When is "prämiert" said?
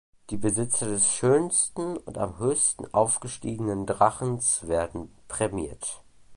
5.27-6.01